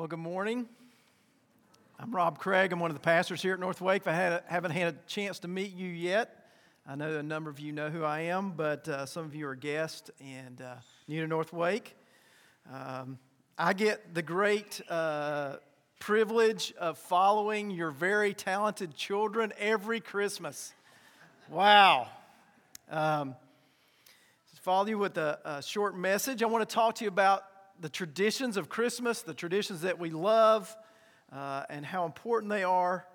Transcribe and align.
Well, 0.00 0.08
good 0.08 0.18
morning. 0.18 0.66
I'm 1.98 2.16
Rob 2.16 2.38
Craig. 2.38 2.72
I'm 2.72 2.80
one 2.80 2.90
of 2.90 2.96
the 2.96 3.02
pastors 3.02 3.42
here 3.42 3.52
at 3.52 3.60
North 3.60 3.82
Wake. 3.82 4.06
I 4.06 4.14
had, 4.14 4.42
haven't 4.46 4.70
had 4.70 4.94
a 4.94 4.96
chance 5.06 5.40
to 5.40 5.48
meet 5.48 5.76
you 5.76 5.88
yet. 5.88 6.46
I 6.86 6.94
know 6.94 7.18
a 7.18 7.22
number 7.22 7.50
of 7.50 7.60
you 7.60 7.70
know 7.72 7.90
who 7.90 8.02
I 8.02 8.20
am, 8.20 8.52
but 8.52 8.88
uh, 8.88 9.04
some 9.04 9.26
of 9.26 9.34
you 9.34 9.46
are 9.46 9.54
guests 9.54 10.10
and 10.18 10.62
uh, 10.62 10.76
new 11.06 11.20
to 11.20 11.26
North 11.26 11.52
Wake. 11.52 11.94
Um, 12.72 13.18
I 13.58 13.74
get 13.74 14.14
the 14.14 14.22
great 14.22 14.80
uh, 14.88 15.56
privilege 15.98 16.72
of 16.80 16.96
following 16.96 17.70
your 17.70 17.90
very 17.90 18.32
talented 18.32 18.94
children 18.94 19.52
every 19.58 20.00
Christmas. 20.00 20.72
Wow. 21.50 22.08
Um, 22.90 23.36
follow 24.62 24.86
you 24.86 24.96
with 24.96 25.18
a, 25.18 25.40
a 25.44 25.62
short 25.62 25.94
message. 25.94 26.42
I 26.42 26.46
want 26.46 26.66
to 26.66 26.74
talk 26.74 26.94
to 26.94 27.04
you 27.04 27.08
about 27.08 27.44
the 27.80 27.88
traditions 27.88 28.56
of 28.56 28.68
Christmas, 28.68 29.22
the 29.22 29.34
traditions 29.34 29.80
that 29.80 29.98
we 29.98 30.10
love, 30.10 30.76
uh, 31.32 31.64
and 31.70 31.84
how 31.84 32.04
important 32.04 32.50
they 32.50 32.62
are. 32.62 33.06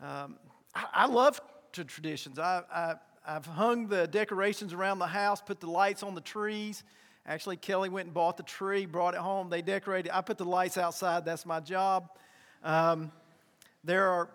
Um, 0.00 0.36
I, 0.74 0.84
I, 0.92 1.06
love 1.06 1.40
traditions. 1.72 2.38
I, 2.38 2.62
I, 2.72 2.94
I've 3.26 3.46
hung 3.46 3.86
the 3.86 4.08
decorations 4.08 4.72
around 4.72 4.98
the 4.98 5.06
house, 5.06 5.40
put 5.40 5.60
the 5.60 5.70
lights 5.70 6.02
on 6.02 6.14
the 6.14 6.20
trees. 6.20 6.82
Actually, 7.26 7.56
Kelly 7.56 7.88
went 7.88 8.06
and 8.06 8.14
bought 8.14 8.36
the 8.36 8.42
tree, 8.42 8.86
brought 8.86 9.14
it 9.14 9.20
home. 9.20 9.50
They 9.50 9.62
decorated. 9.62 10.10
I 10.12 10.20
put 10.20 10.38
the 10.38 10.44
lights 10.44 10.78
outside. 10.78 11.24
That's 11.24 11.46
my 11.46 11.60
job. 11.60 12.08
Um, 12.64 13.12
there 13.84 14.08
are 14.08 14.30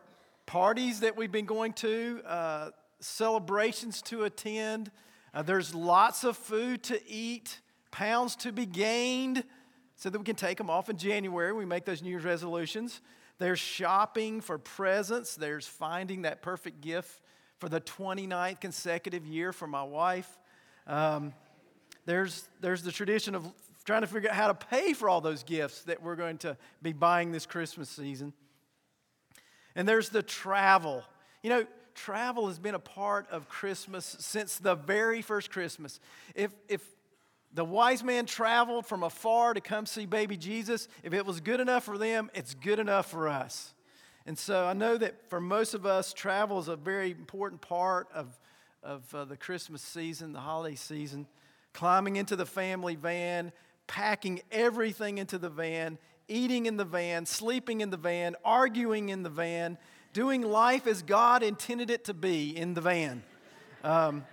parties 0.46 1.02
that 1.02 1.18
we've 1.18 1.32
been 1.32 1.46
going 1.46 1.74
to, 1.74 2.22
uh, 2.26 2.70
celebrations 3.00 4.02
to 4.04 4.24
attend. 4.24 4.92
Uh, 5.34 5.42
there's 5.42 5.76
lots 5.76 6.24
of 6.24 6.38
food 6.38 6.84
to 6.84 7.02
eat, 7.10 7.60
pounds 7.92 8.36
to 8.38 8.52
be 8.52 8.66
gained 8.66 9.44
so 9.96 10.10
that 10.10 10.18
we 10.18 10.26
can 10.26 10.36
take 10.36 10.58
them 10.58 10.70
off 10.70 10.90
in 10.90 10.98
January. 10.98 11.54
We 11.54 11.66
make 11.66 11.86
those 11.86 12.02
New 12.02 12.10
Year's 12.10 12.26
resolutions. 12.26 13.02
There's 13.40 13.60
shopping 13.60 14.42
for 14.42 14.58
presents. 14.58 15.36
There's 15.36 15.68
finding 15.68 16.24
that 16.24 16.42
perfect 16.42 16.82
gift 16.82 17.22
for 17.58 17.70
the 17.70 17.82
29th 17.82 18.60
consecutive 18.60 19.26
year 19.26 19.54
for 19.54 19.68
my 19.68 19.84
wife. 19.84 20.38
Um, 20.88 21.34
there's, 22.06 22.48
there's 22.60 22.84
the 22.84 22.92
tradition 22.92 23.36
of 23.36 23.46
trying 23.86 24.02
to 24.02 24.08
figure 24.08 24.30
out 24.30 24.36
how 24.36 24.48
to 24.48 24.54
pay 24.54 24.94
for 24.94 25.10
all 25.10 25.22
those 25.22 25.44
gifts 25.44 25.84
that 25.84 26.02
we're 26.02 26.16
going 26.16 26.38
to 26.40 26.58
be 26.82 26.94
buying 26.94 27.32
this 27.32 27.46
Christmas 27.46 27.90
season. 27.90 28.34
And 29.76 29.88
there's 29.88 30.10
the 30.10 30.24
travel. 30.24 31.04
You 31.42 31.50
know, 31.50 31.66
travel 31.96 32.48
has 32.48 32.60
been 32.60 32.76
a 32.76 32.80
part 32.80 33.28
of 33.30 33.50
Christmas 33.50 34.16
since 34.20 34.58
the 34.58 34.76
very 34.76 35.22
first 35.22 35.52
Christmas. 35.52 36.00
If, 36.36 36.52
if 36.68 36.82
the 37.54 37.64
wise 37.64 38.04
man 38.04 38.26
traveled 38.26 38.86
from 38.86 39.04
afar 39.04 39.54
to 39.54 39.62
come 39.62 39.86
see 39.86 40.06
baby 40.06 40.38
Jesus. 40.38 40.88
If 41.04 41.14
it 41.14 41.26
was 41.26 41.40
good 41.40 41.60
enough 41.60 41.84
for 41.84 41.98
them, 41.98 42.32
it's 42.34 42.56
good 42.56 42.80
enough 42.80 43.12
for 43.12 43.28
us. 43.28 43.74
And 44.26 44.38
so 44.38 44.66
I 44.66 44.74
know 44.74 44.98
that 44.98 45.30
for 45.30 45.40
most 45.40 45.74
of 45.74 45.86
us, 45.86 46.14
travel 46.14 46.60
is 46.60 46.68
a 46.68 46.76
very 46.76 47.12
important 47.12 47.62
part 47.62 48.08
of, 48.14 48.40
of 48.82 49.14
uh, 49.14 49.26
the 49.26 49.38
Christmas 49.38 49.82
season, 49.82 50.34
the 50.34 50.40
holiday 50.40 50.76
season. 50.76 51.28
Climbing 51.74 52.16
into 52.16 52.36
the 52.36 52.46
family 52.46 52.96
van, 52.96 53.52
packing 53.86 54.42
everything 54.52 55.18
into 55.18 55.38
the 55.38 55.50
van, 55.50 55.98
eating 56.28 56.66
in 56.66 56.78
the 56.78 56.86
van, 56.86 57.26
sleeping 57.26 57.82
in 57.82 57.90
the 57.90 57.98
van, 57.98 58.36
arguing 58.46 59.10
in 59.10 59.24
the 59.24 59.30
van, 59.30 59.78
doing 60.14 60.42
life 60.42 60.88
as 60.88 61.02
God 61.02 61.44
intended 61.44 61.90
it 61.90 62.06
to 62.06 62.14
be 62.14 62.56
in 62.56 62.74
the 62.74 62.82
van. 62.82 63.24
Um, 63.84 64.24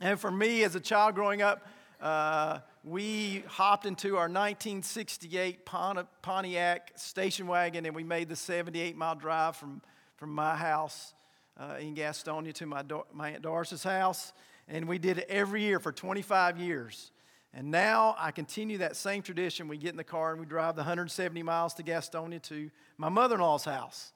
and 0.00 0.18
for 0.18 0.30
me, 0.30 0.64
as 0.64 0.74
a 0.74 0.80
child 0.80 1.14
growing 1.14 1.42
up, 1.42 1.66
uh, 2.00 2.58
we 2.84 3.42
hopped 3.48 3.86
into 3.86 4.16
our 4.16 4.28
1968 4.28 5.64
Pontiac 5.64 6.92
station 6.96 7.46
wagon 7.46 7.86
and 7.86 7.96
we 7.96 8.04
made 8.04 8.28
the 8.28 8.36
78 8.36 8.96
mile 8.96 9.14
drive 9.14 9.56
from, 9.56 9.80
from 10.16 10.30
my 10.30 10.54
house 10.54 11.14
uh, 11.58 11.76
in 11.80 11.94
Gastonia 11.94 12.52
to 12.54 12.66
my, 12.66 12.82
my 13.12 13.30
Aunt 13.30 13.42
Doris's 13.42 13.82
house. 13.82 14.32
And 14.68 14.86
we 14.86 14.98
did 14.98 15.18
it 15.18 15.26
every 15.28 15.62
year 15.62 15.78
for 15.78 15.92
25 15.92 16.58
years. 16.58 17.12
And 17.54 17.70
now 17.70 18.14
I 18.18 18.32
continue 18.32 18.78
that 18.78 18.96
same 18.96 19.22
tradition. 19.22 19.66
We 19.66 19.78
get 19.78 19.90
in 19.90 19.96
the 19.96 20.04
car 20.04 20.32
and 20.32 20.40
we 20.40 20.46
drive 20.46 20.76
the 20.76 20.80
170 20.80 21.42
miles 21.42 21.72
to 21.74 21.82
Gastonia 21.82 22.42
to 22.42 22.70
my 22.98 23.08
mother 23.08 23.36
in 23.36 23.40
law's 23.40 23.64
house. 23.64 24.12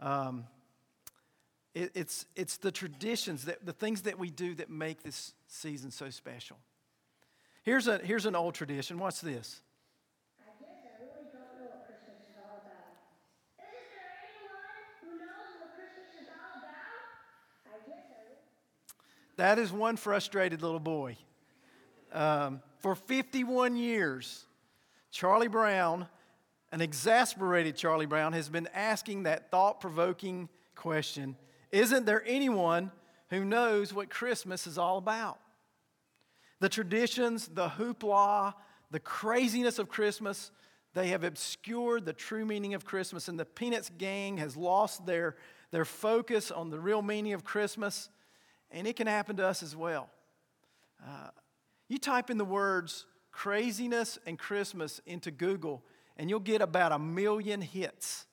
Um, 0.00 0.44
it, 1.74 1.90
it's, 1.94 2.24
it's 2.34 2.56
the 2.56 2.72
traditions, 2.72 3.44
that, 3.44 3.66
the 3.66 3.74
things 3.74 4.02
that 4.02 4.18
we 4.18 4.30
do 4.30 4.54
that 4.54 4.70
make 4.70 5.02
this 5.02 5.34
season 5.46 5.90
so 5.90 6.08
special. 6.08 6.56
Here's, 7.68 7.86
a, 7.86 7.98
here's 7.98 8.24
an 8.24 8.34
old 8.34 8.54
tradition. 8.54 8.98
What's 8.98 9.20
this? 9.20 9.60
That 19.36 19.58
is 19.58 19.70
one 19.70 19.98
frustrated 19.98 20.62
little 20.62 20.80
boy. 20.80 21.18
Um, 22.10 22.62
for 22.78 22.94
51 22.94 23.76
years, 23.76 24.46
Charlie 25.10 25.48
Brown, 25.48 26.08
an 26.72 26.80
exasperated 26.80 27.76
Charlie 27.76 28.06
Brown, 28.06 28.32
has 28.32 28.48
been 28.48 28.70
asking 28.72 29.24
that 29.24 29.50
thought 29.50 29.78
provoking 29.82 30.48
question 30.74 31.36
Isn't 31.70 32.06
there 32.06 32.24
anyone 32.26 32.92
who 33.28 33.44
knows 33.44 33.92
what 33.92 34.08
Christmas 34.08 34.66
is 34.66 34.78
all 34.78 34.96
about? 34.96 35.38
The 36.60 36.68
traditions, 36.68 37.48
the 37.48 37.68
hoopla, 37.68 38.54
the 38.90 39.00
craziness 39.00 39.78
of 39.78 39.88
Christmas, 39.88 40.50
they 40.94 41.08
have 41.08 41.22
obscured 41.22 42.04
the 42.04 42.12
true 42.12 42.44
meaning 42.44 42.74
of 42.74 42.84
Christmas, 42.84 43.28
and 43.28 43.38
the 43.38 43.44
Peanuts 43.44 43.90
gang 43.96 44.38
has 44.38 44.56
lost 44.56 45.06
their, 45.06 45.36
their 45.70 45.84
focus 45.84 46.50
on 46.50 46.70
the 46.70 46.80
real 46.80 47.02
meaning 47.02 47.34
of 47.34 47.44
Christmas, 47.44 48.08
and 48.70 48.86
it 48.86 48.96
can 48.96 49.06
happen 49.06 49.36
to 49.36 49.46
us 49.46 49.62
as 49.62 49.76
well. 49.76 50.10
Uh, 51.06 51.28
you 51.88 51.98
type 51.98 52.30
in 52.30 52.38
the 52.38 52.44
words 52.44 53.06
craziness 53.30 54.18
and 54.26 54.38
Christmas 54.38 55.00
into 55.06 55.30
Google, 55.30 55.84
and 56.16 56.28
you'll 56.28 56.40
get 56.40 56.60
about 56.60 56.90
a 56.90 56.98
million 56.98 57.60
hits. 57.60 58.26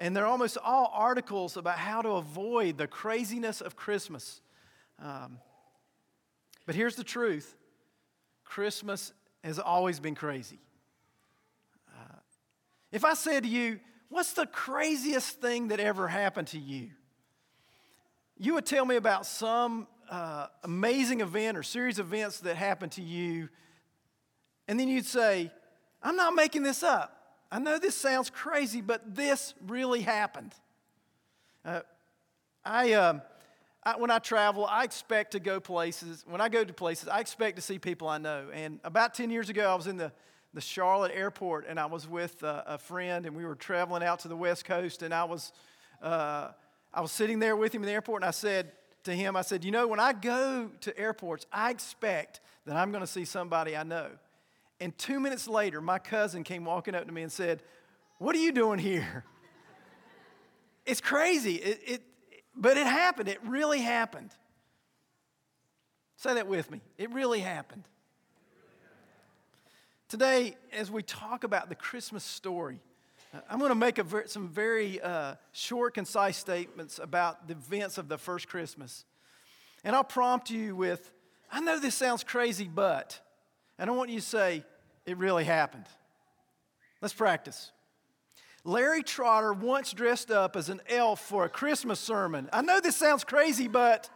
And 0.00 0.16
they're 0.16 0.26
almost 0.26 0.56
all 0.64 0.90
articles 0.94 1.56
about 1.56 1.78
how 1.78 2.02
to 2.02 2.10
avoid 2.12 2.78
the 2.78 2.86
craziness 2.86 3.60
of 3.60 3.76
Christmas. 3.76 4.40
Um, 4.98 5.38
but 6.66 6.74
here's 6.74 6.96
the 6.96 7.04
truth 7.04 7.56
Christmas 8.44 9.12
has 9.44 9.58
always 9.58 10.00
been 10.00 10.14
crazy. 10.14 10.60
Uh, 11.88 12.16
if 12.90 13.04
I 13.04 13.14
said 13.14 13.42
to 13.44 13.48
you, 13.48 13.80
What's 14.12 14.34
the 14.34 14.44
craziest 14.44 15.40
thing 15.40 15.68
that 15.68 15.80
ever 15.80 16.06
happened 16.06 16.48
to 16.48 16.58
you? 16.58 16.90
You 18.36 18.52
would 18.52 18.66
tell 18.66 18.84
me 18.84 18.96
about 18.96 19.24
some 19.24 19.86
uh, 20.10 20.48
amazing 20.64 21.22
event 21.22 21.56
or 21.56 21.62
series 21.62 21.98
of 21.98 22.12
events 22.12 22.40
that 22.40 22.56
happened 22.56 22.92
to 22.92 23.02
you, 23.02 23.48
and 24.68 24.78
then 24.78 24.88
you'd 24.88 25.06
say, 25.06 25.50
I'm 26.02 26.14
not 26.14 26.34
making 26.34 26.62
this 26.62 26.82
up. 26.82 27.38
I 27.50 27.58
know 27.58 27.78
this 27.78 27.96
sounds 27.96 28.28
crazy, 28.28 28.82
but 28.82 29.14
this 29.14 29.54
really 29.66 30.02
happened. 30.02 30.52
Uh, 31.64 31.80
I, 32.66 32.92
um, 32.92 33.22
I, 33.84 33.96
when 33.96 34.10
I 34.10 34.18
travel, 34.18 34.64
I 34.64 34.84
expect 34.84 35.32
to 35.32 35.40
go 35.40 35.58
places. 35.58 36.24
When 36.28 36.40
I 36.40 36.48
go 36.48 36.62
to 36.64 36.72
places, 36.72 37.08
I 37.08 37.18
expect 37.18 37.56
to 37.56 37.62
see 37.62 37.78
people 37.78 38.08
I 38.08 38.18
know. 38.18 38.46
And 38.52 38.78
about 38.84 39.14
10 39.14 39.30
years 39.30 39.48
ago, 39.48 39.68
I 39.68 39.74
was 39.74 39.88
in 39.88 39.96
the, 39.96 40.12
the 40.54 40.60
Charlotte 40.60 41.10
airport 41.14 41.66
and 41.68 41.80
I 41.80 41.86
was 41.86 42.08
with 42.08 42.42
a, 42.42 42.78
friend 42.78 43.26
and 43.26 43.34
we 43.34 43.44
were 43.44 43.56
traveling 43.56 44.04
out 44.04 44.20
to 44.20 44.28
the 44.28 44.36
West 44.36 44.64
Coast. 44.64 45.02
And 45.02 45.12
I 45.12 45.24
was, 45.24 45.52
uh, 46.00 46.48
I 46.94 47.00
was 47.00 47.10
sitting 47.10 47.40
there 47.40 47.56
with 47.56 47.74
him 47.74 47.82
in 47.82 47.86
the 47.86 47.92
airport 47.92 48.22
and 48.22 48.28
I 48.28 48.32
said 48.32 48.70
to 49.04 49.12
him, 49.12 49.34
I 49.34 49.42
said, 49.42 49.64
You 49.64 49.72
know, 49.72 49.88
when 49.88 50.00
I 50.00 50.12
go 50.12 50.70
to 50.82 50.96
airports, 50.96 51.46
I 51.52 51.70
expect 51.70 52.40
that 52.66 52.76
I'm 52.76 52.92
going 52.92 53.02
to 53.02 53.10
see 53.10 53.24
somebody 53.24 53.76
I 53.76 53.82
know. 53.82 54.10
And 54.78 54.96
two 54.96 55.18
minutes 55.18 55.48
later, 55.48 55.80
my 55.80 55.98
cousin 55.98 56.44
came 56.44 56.64
walking 56.64 56.94
up 56.94 57.06
to 57.06 57.12
me 57.12 57.22
and 57.22 57.32
said, 57.32 57.64
What 58.18 58.36
are 58.36 58.40
you 58.40 58.52
doing 58.52 58.78
here? 58.78 59.24
It's 60.84 61.00
crazy. 61.00 61.54
It, 61.54 61.80
it, 61.86 62.02
but 62.54 62.76
it 62.76 62.86
happened. 62.86 63.28
It 63.28 63.40
really 63.44 63.80
happened. 63.80 64.30
Say 66.16 66.34
that 66.34 66.46
with 66.46 66.70
me. 66.70 66.80
It 66.98 67.10
really 67.12 67.40
happened. 67.40 67.84
Today, 70.08 70.56
as 70.72 70.90
we 70.90 71.02
talk 71.02 71.42
about 71.42 71.68
the 71.68 71.74
Christmas 71.74 72.22
story, 72.22 72.80
I'm 73.48 73.58
going 73.58 73.70
to 73.70 73.74
make 73.74 73.96
ver- 73.96 74.26
some 74.26 74.48
very 74.48 75.00
uh, 75.00 75.36
short, 75.52 75.94
concise 75.94 76.36
statements 76.36 76.98
about 76.98 77.48
the 77.48 77.54
events 77.54 77.96
of 77.96 78.08
the 78.08 78.18
first 78.18 78.46
Christmas. 78.46 79.06
And 79.84 79.96
I'll 79.96 80.04
prompt 80.04 80.50
you 80.50 80.76
with, 80.76 81.10
I 81.50 81.60
know 81.60 81.80
this 81.80 81.94
sounds 81.94 82.24
crazy, 82.24 82.68
but, 82.72 83.18
and 83.78 83.88
I 83.88 83.94
want 83.94 84.10
you 84.10 84.20
to 84.20 84.26
say, 84.26 84.64
it 85.06 85.16
really 85.16 85.44
happened. 85.44 85.86
Let's 87.00 87.14
practice. 87.14 87.72
Larry 88.64 89.02
Trotter 89.02 89.52
once 89.52 89.92
dressed 89.92 90.30
up 90.30 90.54
as 90.54 90.68
an 90.68 90.80
elf 90.88 91.20
for 91.20 91.44
a 91.44 91.48
Christmas 91.48 91.98
sermon. 91.98 92.48
I 92.52 92.62
know 92.62 92.80
this 92.80 92.96
sounds 92.96 93.24
crazy, 93.24 93.66
but 93.66 94.08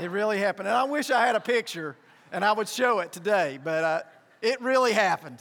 it 0.00 0.10
really 0.10 0.38
happened. 0.38 0.68
And 0.68 0.76
I 0.76 0.84
wish 0.84 1.10
I 1.10 1.26
had 1.26 1.36
a 1.36 1.40
picture 1.40 1.96
and 2.30 2.44
I 2.44 2.52
would 2.52 2.68
show 2.68 3.00
it 3.00 3.12
today, 3.12 3.58
but 3.62 3.84
uh, 3.84 4.00
it 4.40 4.60
really 4.62 4.92
happened. 4.92 5.40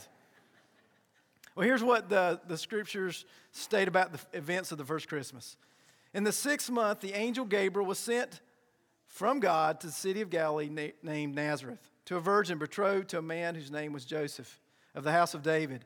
Well, 1.56 1.66
here's 1.66 1.84
what 1.84 2.10
the, 2.10 2.42
the 2.48 2.58
scriptures 2.58 3.26
state 3.54 3.88
about 3.88 4.12
the 4.12 4.38
events 4.38 4.74
of 4.74 4.78
the 4.78 4.86
first 4.86 5.08
Christmas. 5.08 5.56
In 6.14 6.26
the 6.26 6.32
sixth 6.34 6.70
month, 6.70 7.00
the 7.00 7.14
angel 7.14 7.46
Gabriel 7.46 7.88
was 7.88 8.00
sent 8.00 8.42
from 9.08 9.40
God 9.40 9.80
to 9.82 9.88
the 9.88 9.94
city 9.94 10.20
of 10.20 10.30
Galilee 10.30 10.70
na- 10.70 10.94
named 11.04 11.36
Nazareth 11.36 11.90
to 12.06 12.18
a 12.18 12.20
virgin 12.20 12.58
betrothed 12.58 13.10
to 13.10 13.20
a 13.20 13.22
man 13.22 13.56
whose 13.56 13.72
name 13.72 13.94
was 13.94 14.04
Joseph 14.04 14.60
of 14.94 15.06
the 15.06 15.12
house 15.14 15.34
of 15.34 15.44
David. 15.44 15.86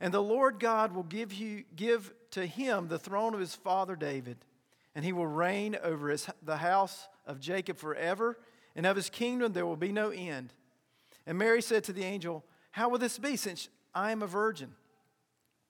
And 0.00 0.14
the 0.14 0.22
Lord 0.22 0.58
God 0.58 0.94
will 0.94 1.02
give, 1.02 1.32
you, 1.32 1.64
give 1.76 2.12
to 2.30 2.46
him 2.46 2.88
the 2.88 2.98
throne 2.98 3.34
of 3.34 3.40
his 3.40 3.54
father 3.54 3.96
David, 3.96 4.38
and 4.94 5.04
he 5.04 5.12
will 5.12 5.26
reign 5.26 5.76
over 5.82 6.08
his, 6.08 6.26
the 6.42 6.56
house 6.56 7.06
of 7.26 7.40
Jacob 7.40 7.76
forever, 7.76 8.38
and 8.74 8.86
of 8.86 8.96
his 8.96 9.10
kingdom 9.10 9.52
there 9.52 9.66
will 9.66 9.76
be 9.76 9.92
no 9.92 10.10
end. 10.10 10.52
And 11.26 11.38
Mary 11.38 11.60
said 11.60 11.84
to 11.84 11.92
the 11.92 12.04
angel, 12.04 12.44
How 12.70 12.88
will 12.88 12.98
this 12.98 13.18
be, 13.18 13.36
since 13.36 13.68
I 13.94 14.10
am 14.12 14.22
a 14.22 14.26
virgin? 14.26 14.72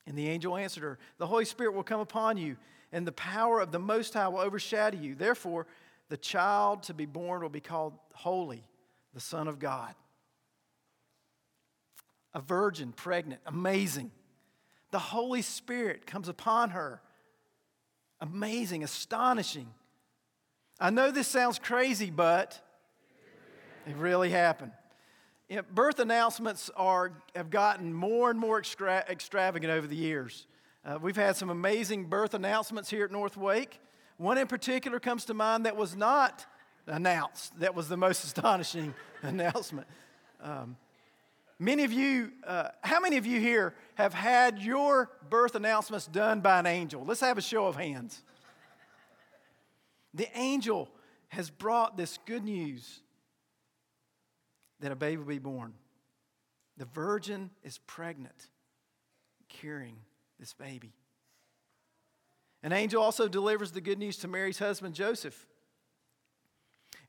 And 0.06 0.16
the 0.16 0.28
angel 0.28 0.56
answered 0.56 0.82
her, 0.82 0.98
The 1.18 1.26
Holy 1.26 1.44
Spirit 1.44 1.74
will 1.74 1.82
come 1.82 2.00
upon 2.00 2.36
you, 2.36 2.56
and 2.92 3.06
the 3.06 3.12
power 3.12 3.60
of 3.60 3.72
the 3.72 3.78
Most 3.78 4.14
High 4.14 4.28
will 4.28 4.40
overshadow 4.40 4.98
you. 4.98 5.14
Therefore, 5.14 5.66
the 6.08 6.16
child 6.16 6.84
to 6.84 6.94
be 6.94 7.06
born 7.06 7.42
will 7.42 7.48
be 7.48 7.60
called 7.60 7.94
Holy, 8.14 8.62
the 9.12 9.20
Son 9.20 9.48
of 9.48 9.58
God. 9.58 9.94
A 12.32 12.40
virgin, 12.40 12.92
pregnant, 12.92 13.40
amazing. 13.44 14.12
The 14.90 14.98
Holy 14.98 15.42
Spirit 15.42 16.06
comes 16.06 16.28
upon 16.28 16.70
her. 16.70 17.00
Amazing, 18.20 18.84
astonishing. 18.84 19.68
I 20.78 20.90
know 20.90 21.10
this 21.10 21.28
sounds 21.28 21.58
crazy, 21.58 22.10
but 22.10 22.60
it 23.86 23.96
really 23.96 24.30
happened. 24.30 24.72
You 25.48 25.56
know, 25.56 25.62
birth 25.74 25.98
announcements 25.98 26.70
are, 26.76 27.12
have 27.34 27.50
gotten 27.50 27.92
more 27.92 28.30
and 28.30 28.38
more 28.38 28.58
extra, 28.58 29.04
extravagant 29.08 29.72
over 29.72 29.86
the 29.86 29.96
years. 29.96 30.46
Uh, 30.84 30.98
we've 31.00 31.16
had 31.16 31.36
some 31.36 31.50
amazing 31.50 32.06
birth 32.06 32.34
announcements 32.34 32.88
here 32.88 33.04
at 33.04 33.10
North 33.10 33.36
Wake. 33.36 33.80
One 34.16 34.38
in 34.38 34.46
particular 34.46 35.00
comes 35.00 35.24
to 35.26 35.34
mind 35.34 35.66
that 35.66 35.76
was 35.76 35.96
not 35.96 36.46
announced, 36.86 37.58
that 37.60 37.74
was 37.74 37.88
the 37.88 37.96
most 37.96 38.24
astonishing 38.24 38.94
announcement. 39.22 39.86
Um, 40.42 40.76
many 41.60 41.84
of 41.84 41.92
you, 41.92 42.32
uh, 42.44 42.70
how 42.82 42.98
many 42.98 43.18
of 43.18 43.26
you 43.26 43.38
here 43.38 43.74
have 43.94 44.14
had 44.14 44.58
your 44.58 45.10
birth 45.28 45.54
announcements 45.54 46.06
done 46.06 46.40
by 46.40 46.58
an 46.58 46.66
angel? 46.66 47.04
Let's 47.04 47.20
have 47.20 47.38
a 47.38 47.42
show 47.42 47.66
of 47.66 47.76
hands. 47.76 48.22
The 50.14 50.26
angel 50.36 50.88
has 51.28 51.50
brought 51.50 51.96
this 51.96 52.18
good 52.26 52.42
news 52.42 53.02
that 54.80 54.90
a 54.90 54.96
baby 54.96 55.18
will 55.18 55.26
be 55.26 55.38
born. 55.38 55.74
The 56.78 56.86
virgin 56.86 57.50
is 57.62 57.78
pregnant, 57.78 58.48
carrying 59.48 59.98
this 60.40 60.54
baby. 60.54 60.94
An 62.62 62.72
angel 62.72 63.02
also 63.02 63.28
delivers 63.28 63.72
the 63.72 63.80
good 63.80 63.98
news 63.98 64.16
to 64.18 64.28
Mary's 64.28 64.58
husband, 64.58 64.94
Joseph. 64.94 65.46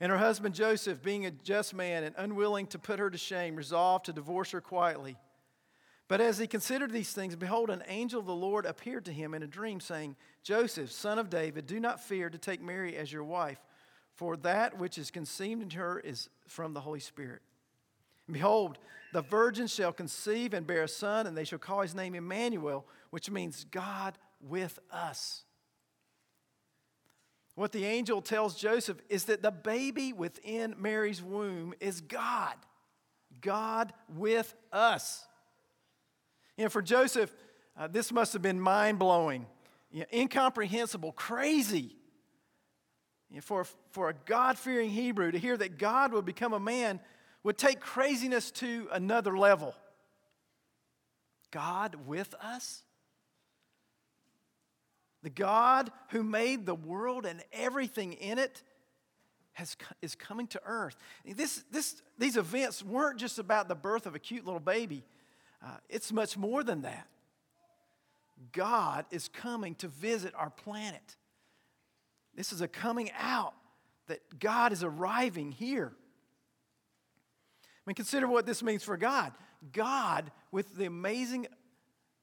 And 0.01 0.11
her 0.11 0.17
husband, 0.17 0.55
Joseph, 0.55 1.03
being 1.03 1.27
a 1.27 1.31
just 1.31 1.75
man 1.75 2.03
and 2.03 2.15
unwilling 2.17 2.65
to 2.67 2.79
put 2.79 2.97
her 2.97 3.11
to 3.11 3.17
shame, 3.19 3.55
resolved 3.55 4.05
to 4.05 4.13
divorce 4.13 4.49
her 4.49 4.59
quietly. 4.59 5.15
But 6.07 6.19
as 6.19 6.39
he 6.39 6.47
considered 6.47 6.91
these 6.91 7.13
things, 7.13 7.35
behold, 7.35 7.69
an 7.69 7.83
angel 7.87 8.19
of 8.19 8.25
the 8.25 8.33
Lord 8.33 8.65
appeared 8.65 9.05
to 9.05 9.13
him 9.13 9.35
in 9.35 9.43
a 9.43 9.47
dream, 9.47 9.79
saying, 9.79 10.15
Joseph, 10.43 10.91
son 10.91 11.19
of 11.19 11.29
David, 11.29 11.67
do 11.67 11.79
not 11.79 12.03
fear 12.03 12.31
to 12.31 12.37
take 12.39 12.61
Mary 12.63 12.97
as 12.97 13.13
your 13.13 13.23
wife, 13.23 13.59
for 14.15 14.35
that 14.37 14.79
which 14.79 14.97
is 14.97 15.11
conceived 15.11 15.61
in 15.61 15.69
her 15.69 15.99
is 15.99 16.29
from 16.47 16.73
the 16.73 16.81
Holy 16.81 16.99
Spirit. 16.99 17.43
And 18.25 18.33
Behold, 18.33 18.79
the 19.13 19.21
virgin 19.21 19.67
shall 19.67 19.93
conceive 19.93 20.55
and 20.55 20.65
bear 20.65 20.83
a 20.83 20.87
son, 20.87 21.27
and 21.27 21.37
they 21.37 21.43
shall 21.43 21.59
call 21.59 21.81
his 21.81 21.93
name 21.93 22.15
Emmanuel, 22.15 22.87
which 23.11 23.29
means 23.29 23.67
God 23.69 24.17
with 24.41 24.79
us. 24.91 25.43
What 27.61 27.73
the 27.73 27.85
angel 27.85 28.23
tells 28.23 28.55
Joseph 28.55 28.97
is 29.07 29.25
that 29.25 29.43
the 29.43 29.51
baby 29.51 30.13
within 30.13 30.73
Mary's 30.79 31.21
womb 31.21 31.75
is 31.79 32.01
God. 32.01 32.55
God 33.39 33.93
with 34.09 34.51
us. 34.73 35.27
You 36.57 36.63
know, 36.63 36.69
for 36.71 36.81
Joseph, 36.81 37.31
uh, 37.77 37.87
this 37.87 38.11
must 38.11 38.33
have 38.33 38.41
been 38.41 38.59
mind 38.59 38.97
blowing, 38.97 39.45
you 39.91 39.99
know, 39.99 40.05
incomprehensible, 40.11 41.11
crazy. 41.11 41.95
You 43.29 43.35
know, 43.35 43.41
for, 43.41 43.67
for 43.91 44.09
a 44.09 44.15
God 44.25 44.57
fearing 44.57 44.89
Hebrew 44.89 45.29
to 45.29 45.37
hear 45.37 45.55
that 45.55 45.77
God 45.77 46.13
would 46.13 46.25
become 46.25 46.53
a 46.53 46.59
man 46.59 46.99
would 47.43 47.59
take 47.59 47.79
craziness 47.79 48.49
to 48.53 48.87
another 48.91 49.37
level. 49.37 49.75
God 51.51 52.07
with 52.07 52.33
us? 52.41 52.81
The 55.23 55.29
God 55.29 55.91
who 56.09 56.23
made 56.23 56.65
the 56.65 56.75
world 56.75 57.25
and 57.25 57.43
everything 57.53 58.13
in 58.13 58.39
it 58.39 58.63
has, 59.53 59.75
is 60.01 60.15
coming 60.15 60.47
to 60.47 60.61
earth. 60.65 60.97
This, 61.25 61.63
this, 61.71 62.01
these 62.17 62.37
events 62.37 62.83
weren't 62.83 63.19
just 63.19 63.37
about 63.37 63.67
the 63.67 63.75
birth 63.75 64.05
of 64.05 64.15
a 64.15 64.19
cute 64.19 64.45
little 64.45 64.59
baby, 64.59 65.03
uh, 65.63 65.77
it's 65.89 66.11
much 66.11 66.37
more 66.37 66.63
than 66.63 66.81
that. 66.81 67.07
God 68.51 69.05
is 69.11 69.27
coming 69.27 69.75
to 69.75 69.87
visit 69.87 70.33
our 70.35 70.49
planet. 70.49 71.17
This 72.35 72.51
is 72.51 72.61
a 72.61 72.67
coming 72.67 73.11
out 73.19 73.53
that 74.07 74.39
God 74.39 74.73
is 74.73 74.83
arriving 74.83 75.51
here. 75.51 75.91
I 77.63 77.81
mean, 77.85 77.95
consider 77.95 78.27
what 78.27 78.45
this 78.45 78.63
means 78.63 78.83
for 78.83 78.97
God. 78.97 79.33
God, 79.71 80.31
with 80.51 80.75
the 80.75 80.85
amazing, 80.85 81.47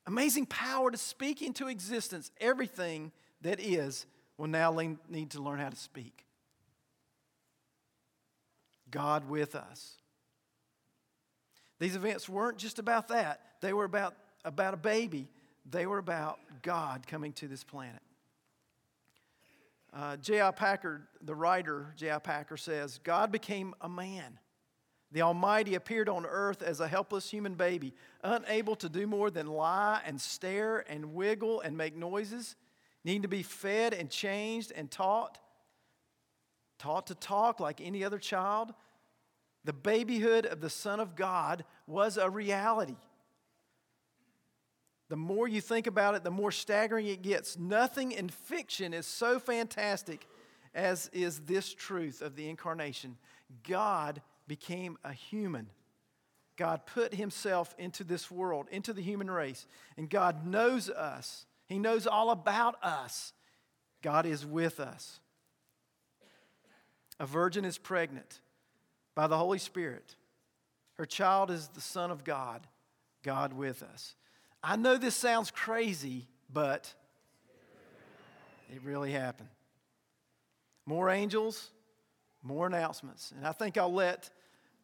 amazing 0.09 0.47
power 0.47 0.91
to 0.91 0.97
speak 0.97 1.43
into 1.43 1.69
existence 1.69 2.31
everything 2.41 3.13
that 3.43 3.61
is, 3.61 4.07
will 4.39 4.49
now 4.49 4.73
need 5.09 5.31
to 5.31 5.43
learn 5.43 5.59
how 5.59 5.69
to 5.69 5.77
speak. 5.77 6.25
God 8.91 9.29
with 9.29 9.55
us. 9.55 9.97
These 11.79 11.95
events 11.95 12.29
weren't 12.29 12.57
just 12.59 12.79
about 12.79 13.09
that, 13.09 13.41
they 13.61 13.73
were 13.73 13.85
about, 13.85 14.15
about 14.45 14.75
a 14.75 14.79
baby, 14.79 15.29
they 15.69 15.87
were 15.87 15.99
about 15.99 16.41
God 16.63 17.07
coming 17.07 17.33
to 17.35 17.47
this 17.47 17.63
planet. 17.63 18.03
Uh, 19.93 20.17
J.I. 20.17 20.51
Packer, 20.53 21.03
the 21.23 21.35
writer, 21.35 21.93
J.I. 21.97 22.19
Packer 22.19 22.57
says, 22.57 22.99
God 23.05 23.31
became 23.31 23.75
a 23.81 23.89
man 23.89 24.39
the 25.11 25.23
Almighty 25.23 25.75
appeared 25.75 26.09
on 26.09 26.27
earth 26.27 26.63
as 26.63 26.81
a 26.81 26.89
helpless 26.89 27.31
human 27.31 27.55
baby, 27.55 27.95
unable 28.23 28.77
to 28.77 28.89
do 28.89 29.07
more 29.07 29.31
than 29.31 29.47
lie 29.47 30.01
and 30.05 30.21
stare 30.21 30.85
and 30.89 31.15
wiggle 31.15 31.61
and 31.61 31.77
make 31.77 31.97
noises, 31.97 32.57
needing 33.05 33.23
to 33.23 33.29
be 33.29 33.43
fed 33.43 33.95
and 33.95 34.11
changed 34.11 34.71
and 34.77 34.91
taught, 34.91 35.39
taught 36.79 37.07
to 37.07 37.15
talk 37.15 37.59
like 37.59 37.81
any 37.81 38.05
other 38.05 38.19
child. 38.19 38.75
The 39.65 39.73
babyhood 39.73 40.45
of 40.45 40.61
the 40.61 40.71
Son 40.71 41.01
of 41.01 41.17
God 41.17 41.65
was 41.87 42.19
a 42.19 42.29
reality. 42.29 42.97
The 45.09 45.17
more 45.17 45.49
you 45.49 45.63
think 45.63 45.87
about 45.87 46.17
it, 46.17 46.25
the 46.25 46.31
more 46.31 46.53
staggering 46.53 47.07
it 47.07 47.23
gets. 47.23 47.59
Nothing 47.59 48.13
in 48.13 48.29
fiction 48.29 48.93
is 48.93 49.07
so 49.07 49.39
fantastic 49.39 50.27
as 50.75 51.09
is 51.15 51.41
this 51.41 51.73
truth 51.73 52.21
of 52.21 52.37
the 52.37 52.49
incarnation. 52.51 53.17
God 53.67 54.21
became 54.49 54.99
a 55.05 55.13
human. 55.13 55.69
God 56.57 56.87
put 56.87 57.15
himself 57.15 57.75
into 57.79 58.03
this 58.03 58.31
world, 58.31 58.67
into 58.73 58.93
the 58.93 59.03
human 59.03 59.31
race, 59.31 59.67
and 59.97 60.11
God 60.11 60.45
knows 60.45 60.91
us. 60.91 61.47
He 61.67 61.79
knows 61.79 62.07
all 62.07 62.31
about 62.31 62.83
us. 62.83 63.33
God 64.03 64.27
is 64.27 64.45
with 64.45 64.81
us. 64.81 65.21
A 67.21 67.27
virgin 67.27 67.65
is 67.65 67.79
pregnant 67.79 68.41
by 69.15 69.27
the 69.27 69.37
Holy 69.37 69.59
Spirit. 69.59 70.17
Her 70.95 71.07
child 71.07 71.51
is 71.51 71.69
the 71.69 71.81
Son 71.81 72.11
of 72.11 72.25
God, 72.25 72.67
God 73.23 73.53
with 73.53 73.83
us. 73.83 74.15
I 74.63 74.77
know 74.77 74.97
this 74.97 75.15
sounds 75.15 75.51
crazy, 75.51 76.27
but 76.53 76.93
it 78.75 78.83
really 78.83 79.13
happened. 79.13 79.49
More 80.87 81.11
angels, 81.11 81.71
more 82.43 82.67
announcements. 82.67 83.33
And 83.37 83.47
I 83.47 83.53
think 83.53 83.77
I'll 83.77 83.93
let 83.93 84.31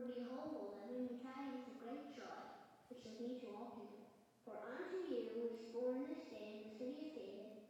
for 0.00 0.16
behold, 0.16 0.80
I 0.80 0.88
bring 0.88 1.12
you 1.12 1.20
tidings 1.20 1.68
of 1.68 1.76
great 1.84 2.16
joy, 2.16 2.40
which 2.88 3.04
shall 3.04 3.20
be 3.20 3.36
to 3.44 3.52
all 3.52 3.76
people. 3.76 4.08
For 4.48 4.56
unto 4.56 4.96
you 5.12 5.28
is 5.44 5.68
born 5.76 6.08
this 6.08 6.24
day 6.32 6.56
in 6.56 6.72
the 6.72 6.74
city 6.80 7.04
of 7.04 7.12
David 7.12 7.60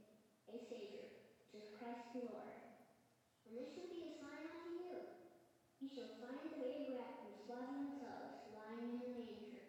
a 0.46 0.54
Savior, 0.70 1.10
which 1.50 1.58
is 1.58 1.74
Christ 1.74 2.14
the 2.14 2.30
Lord. 2.30 2.54
And 3.50 3.58
this 3.58 3.74
shall 3.74 3.90
be 3.90 4.06
a 4.06 4.14
sign 4.22 4.46
unto 4.46 4.70
you. 4.78 4.94
You 5.82 5.90
shall 5.90 6.14
find 6.22 6.38
the 6.46 6.54
babe 6.54 6.94
wrapped 6.94 7.26
in 7.26 7.34
swaddling 7.34 7.98
clothes, 7.98 8.54
lying 8.54 8.94
in 8.94 9.10
a 9.10 9.10
manger. 9.10 9.66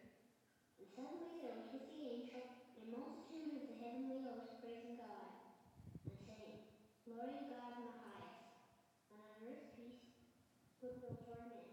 And 0.77 0.86
suddenly 0.94 1.41
there 1.41 1.58
was 1.58 1.74
with 1.74 1.89
the 1.89 1.98
angel 1.98 2.46
a 2.77 2.84
multitude 2.94 3.58
of 3.58 3.65
the 3.74 3.77
heavenly 3.82 4.22
host 4.22 4.62
praising 4.62 5.01
God, 5.01 5.58
and 6.06 6.18
saying, 6.30 6.62
Glory 7.10 7.41
to 7.41 7.46
God 7.50 7.74
in 7.82 7.89
the 7.89 7.98
highest, 8.06 8.53
and 9.10 9.18
on 9.18 9.50
earth 9.50 9.65
peace, 9.74 10.06
goodwill 10.77 11.18
toward 11.25 11.50
men. 11.50 11.72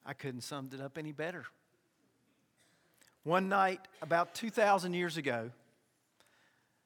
I 0.05 0.13
couldn't 0.13 0.41
summed 0.41 0.73
it 0.73 0.81
up 0.81 0.97
any 0.97 1.11
better. 1.11 1.45
One 3.23 3.49
night, 3.49 3.81
about 4.01 4.35
2,000 4.35 4.93
years 4.93 5.17
ago, 5.17 5.51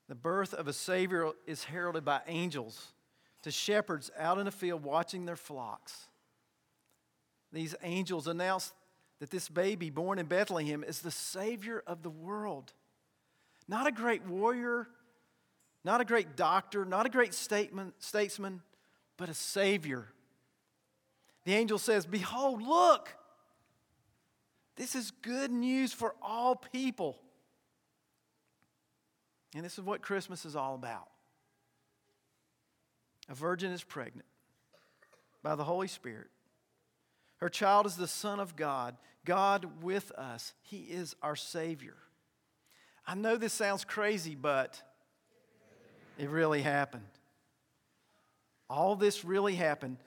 the 0.07 0.15
birth 0.15 0.53
of 0.53 0.67
a 0.67 0.73
Savior 0.73 1.31
is 1.45 1.65
heralded 1.65 2.03
by 2.03 2.21
angels 2.27 2.93
to 3.43 3.51
shepherds 3.51 4.09
out 4.17 4.39
in 4.39 4.45
the 4.45 4.51
field 4.51 4.83
watching 4.83 5.25
their 5.25 5.35
flocks. 5.35 6.07
These 7.53 7.75
angels 7.83 8.27
announce 8.27 8.73
that 9.19 9.29
this 9.29 9.49
baby 9.49 9.91
born 9.91 10.17
in 10.17 10.25
Bethlehem 10.25 10.83
is 10.83 11.01
the 11.01 11.11
Savior 11.11 11.83
of 11.85 12.01
the 12.01 12.09
world. 12.09 12.73
Not 13.67 13.85
a 13.85 13.91
great 13.91 14.25
warrior, 14.25 14.87
not 15.83 16.01
a 16.01 16.05
great 16.05 16.35
doctor, 16.35 16.85
not 16.85 17.05
a 17.05 17.09
great 17.09 17.33
statesman, 17.33 18.61
but 19.17 19.29
a 19.29 19.33
Savior. 19.33 20.07
The 21.45 21.55
angel 21.55 21.79
says, 21.79 22.05
Behold, 22.05 22.61
look, 22.61 23.15
this 24.75 24.95
is 24.95 25.11
good 25.11 25.51
news 25.51 25.93
for 25.93 26.15
all 26.21 26.55
people. 26.55 27.17
And 29.55 29.65
this 29.65 29.77
is 29.77 29.83
what 29.83 30.01
Christmas 30.01 30.45
is 30.45 30.55
all 30.55 30.75
about. 30.75 31.09
A 33.29 33.35
virgin 33.35 33.71
is 33.71 33.83
pregnant 33.83 34.27
by 35.43 35.55
the 35.55 35.63
Holy 35.63 35.87
Spirit. 35.87 36.27
Her 37.37 37.49
child 37.49 37.85
is 37.85 37.95
the 37.95 38.07
Son 38.07 38.39
of 38.39 38.55
God, 38.55 38.95
God 39.25 39.83
with 39.83 40.11
us. 40.11 40.53
He 40.61 40.81
is 40.81 41.15
our 41.21 41.35
Savior. 41.35 41.97
I 43.05 43.15
know 43.15 43.35
this 43.35 43.53
sounds 43.53 43.83
crazy, 43.83 44.35
but 44.35 44.81
it 46.17 46.29
really 46.29 46.61
happened. 46.61 47.03
All 48.69 48.95
this 48.95 49.25
really 49.25 49.55
happened. 49.55 49.97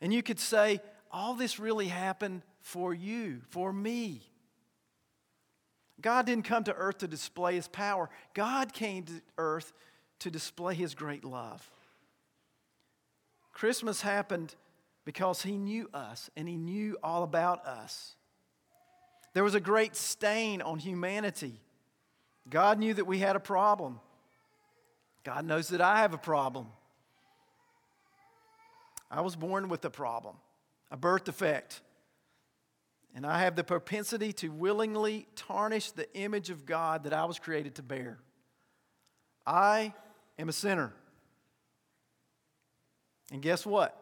And 0.00 0.12
you 0.12 0.22
could 0.22 0.40
say, 0.40 0.80
all 1.10 1.34
this 1.34 1.58
really 1.58 1.88
happened 1.88 2.42
for 2.60 2.94
you, 2.94 3.40
for 3.50 3.72
me. 3.72 4.22
God 6.00 6.26
didn't 6.26 6.44
come 6.44 6.64
to 6.64 6.74
earth 6.74 6.98
to 6.98 7.08
display 7.08 7.54
his 7.54 7.68
power, 7.68 8.10
God 8.34 8.72
came 8.72 9.04
to 9.04 9.20
earth 9.38 9.72
to 10.20 10.30
display 10.30 10.74
his 10.74 10.94
great 10.94 11.24
love. 11.24 11.70
Christmas 13.52 14.00
happened 14.00 14.54
because 15.04 15.42
he 15.42 15.56
knew 15.56 15.88
us 15.94 16.30
and 16.36 16.48
he 16.48 16.56
knew 16.56 16.96
all 17.02 17.22
about 17.22 17.64
us. 17.66 18.16
There 19.32 19.44
was 19.44 19.54
a 19.54 19.60
great 19.60 19.96
stain 19.96 20.62
on 20.62 20.78
humanity. 20.78 21.60
God 22.48 22.78
knew 22.78 22.94
that 22.94 23.06
we 23.06 23.18
had 23.18 23.36
a 23.36 23.40
problem. 23.40 24.00
God 25.24 25.44
knows 25.46 25.68
that 25.68 25.80
I 25.80 25.98
have 25.98 26.14
a 26.14 26.18
problem. 26.18 26.66
I 29.10 29.22
was 29.22 29.36
born 29.36 29.68
with 29.68 29.84
a 29.84 29.90
problem, 29.90 30.36
a 30.90 30.96
birth 30.96 31.24
defect. 31.24 31.80
And 33.14 33.24
I 33.24 33.40
have 33.40 33.54
the 33.54 33.62
propensity 33.62 34.32
to 34.34 34.48
willingly 34.48 35.28
tarnish 35.36 35.92
the 35.92 36.12
image 36.16 36.50
of 36.50 36.66
God 36.66 37.04
that 37.04 37.12
I 37.12 37.26
was 37.26 37.38
created 37.38 37.76
to 37.76 37.82
bear. 37.82 38.18
I 39.46 39.94
am 40.36 40.48
a 40.48 40.52
sinner. 40.52 40.92
And 43.30 43.40
guess 43.40 43.64
what? 43.64 43.96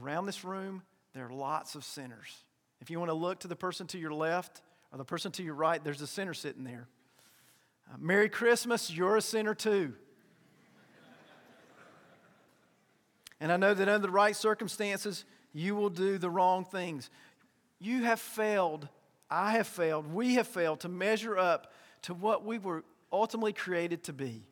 Around 0.00 0.26
this 0.26 0.44
room, 0.44 0.82
there 1.12 1.26
are 1.26 1.32
lots 1.32 1.74
of 1.74 1.82
sinners. 1.82 2.44
If 2.80 2.88
you 2.88 3.00
want 3.00 3.10
to 3.10 3.14
look 3.14 3.40
to 3.40 3.48
the 3.48 3.56
person 3.56 3.88
to 3.88 3.98
your 3.98 4.14
left 4.14 4.62
or 4.92 4.98
the 4.98 5.04
person 5.04 5.32
to 5.32 5.42
your 5.42 5.54
right, 5.54 5.82
there's 5.82 6.00
a 6.00 6.06
sinner 6.06 6.34
sitting 6.34 6.62
there. 6.62 6.86
Merry 7.96 8.28
Christmas, 8.28 8.90
you're 8.90 9.16
a 9.16 9.22
sinner 9.22 9.54
too. 9.54 9.94
And 13.40 13.52
I 13.52 13.56
know 13.56 13.72
that 13.72 13.88
under 13.88 14.06
the 14.06 14.12
right 14.12 14.34
circumstances, 14.34 15.24
you 15.52 15.76
will 15.76 15.90
do 15.90 16.18
the 16.18 16.28
wrong 16.28 16.64
things. 16.64 17.08
You 17.78 18.02
have 18.02 18.20
failed, 18.20 18.88
I 19.30 19.52
have 19.52 19.66
failed, 19.66 20.12
we 20.12 20.34
have 20.34 20.48
failed 20.48 20.80
to 20.80 20.88
measure 20.88 21.38
up 21.38 21.72
to 22.02 22.14
what 22.14 22.44
we 22.44 22.58
were 22.58 22.84
ultimately 23.12 23.52
created 23.52 24.04
to 24.04 24.12
be 24.12 24.44